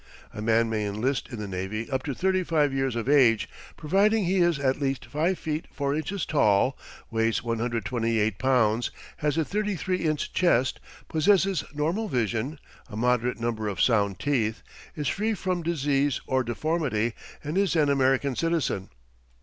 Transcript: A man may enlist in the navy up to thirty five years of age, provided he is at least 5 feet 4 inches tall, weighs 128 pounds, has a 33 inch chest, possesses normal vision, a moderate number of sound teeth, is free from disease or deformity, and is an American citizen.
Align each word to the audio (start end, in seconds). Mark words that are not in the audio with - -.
A 0.33 0.41
man 0.41 0.67
may 0.67 0.87
enlist 0.87 1.29
in 1.29 1.37
the 1.37 1.47
navy 1.47 1.87
up 1.91 2.01
to 2.05 2.15
thirty 2.15 2.41
five 2.43 2.73
years 2.73 2.95
of 2.95 3.07
age, 3.07 3.47
provided 3.77 4.21
he 4.21 4.37
is 4.37 4.57
at 4.57 4.79
least 4.81 5.05
5 5.05 5.37
feet 5.37 5.67
4 5.71 5.93
inches 5.93 6.25
tall, 6.25 6.75
weighs 7.11 7.43
128 7.43 8.39
pounds, 8.39 8.89
has 9.17 9.37
a 9.37 9.45
33 9.45 9.97
inch 9.97 10.33
chest, 10.33 10.79
possesses 11.07 11.63
normal 11.75 12.07
vision, 12.07 12.57
a 12.89 12.97
moderate 12.97 13.39
number 13.39 13.67
of 13.67 13.79
sound 13.79 14.17
teeth, 14.17 14.63
is 14.95 15.07
free 15.07 15.35
from 15.35 15.61
disease 15.61 16.19
or 16.25 16.43
deformity, 16.43 17.13
and 17.43 17.55
is 17.55 17.75
an 17.75 17.87
American 17.87 18.35
citizen. 18.35 18.89